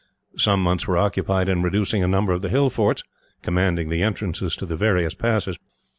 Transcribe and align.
Some 0.35 0.63
months 0.63 0.87
were 0.87 0.97
occupied 0.97 1.47
in 1.47 1.61
reducing 1.61 2.03
a 2.03 2.07
number 2.07 2.33
of 2.33 2.41
the 2.41 2.49
hill 2.49 2.71
forts, 2.71 3.03
commanding 3.43 3.89
the 3.89 4.01
entrances 4.01 4.55
to 4.55 4.65
the 4.65 4.75
various 4.75 5.13
passes. 5.13 5.59